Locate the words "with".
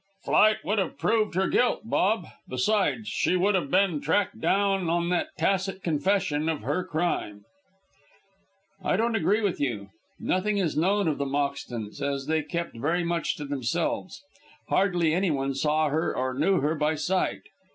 9.43-9.59